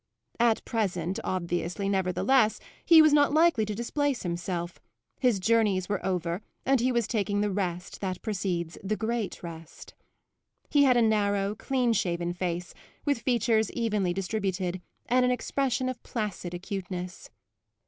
At 0.39 0.65
present, 0.65 1.19
obviously, 1.23 1.87
nevertheless, 1.87 2.59
he 2.83 3.03
was 3.03 3.13
not 3.13 3.31
likely 3.35 3.65
to 3.65 3.75
displace 3.75 4.23
himself; 4.23 4.79
his 5.19 5.39
journeys 5.39 5.87
were 5.87 6.03
over 6.03 6.41
and 6.65 6.79
he 6.81 6.91
was 6.91 7.05
taking 7.05 7.41
the 7.41 7.51
rest 7.51 8.01
that 8.01 8.19
precedes 8.23 8.79
the 8.83 8.97
great 8.97 9.43
rest. 9.43 9.93
He 10.71 10.85
had 10.85 10.97
a 10.97 11.03
narrow, 11.03 11.53
clean 11.53 11.93
shaven 11.93 12.33
face, 12.33 12.73
with 13.05 13.21
features 13.21 13.69
evenly 13.73 14.11
distributed 14.11 14.81
and 15.05 15.23
an 15.23 15.29
expression 15.29 15.87
of 15.87 16.01
placid 16.01 16.55
acuteness. 16.55 17.29